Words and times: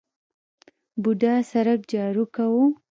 بوډا 1.01 1.33
سرک 1.51 1.79
جارو 1.91 2.23
کاوه. 2.35 2.65